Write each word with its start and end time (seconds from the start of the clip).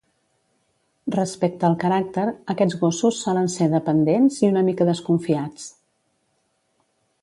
Respecte 1.15 1.67
al 1.69 1.75
caràcter, 1.83 2.25
aquests 2.55 2.79
gossos 2.81 3.21
solen 3.27 3.53
ser 3.59 3.69
dependents 3.77 4.43
i 4.45 4.53
una 4.53 4.67
mica 4.71 4.93
desconfiats. 4.93 5.71